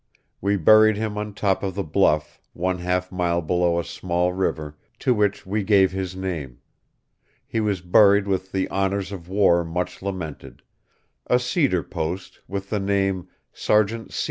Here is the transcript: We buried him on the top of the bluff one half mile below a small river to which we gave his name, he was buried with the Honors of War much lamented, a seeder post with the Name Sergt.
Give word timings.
We 0.41 0.57
buried 0.57 0.97
him 0.97 1.15
on 1.19 1.27
the 1.27 1.33
top 1.35 1.61
of 1.61 1.75
the 1.75 1.83
bluff 1.83 2.41
one 2.53 2.79
half 2.79 3.11
mile 3.11 3.39
below 3.39 3.77
a 3.79 3.83
small 3.83 4.33
river 4.33 4.75
to 4.97 5.13
which 5.13 5.45
we 5.45 5.61
gave 5.63 5.91
his 5.91 6.15
name, 6.15 6.59
he 7.45 7.59
was 7.59 7.81
buried 7.81 8.27
with 8.27 8.51
the 8.51 8.67
Honors 8.69 9.11
of 9.11 9.29
War 9.29 9.63
much 9.63 10.01
lamented, 10.01 10.63
a 11.27 11.37
seeder 11.37 11.83
post 11.83 12.39
with 12.47 12.71
the 12.71 12.79
Name 12.79 13.27
Sergt. 13.53 14.11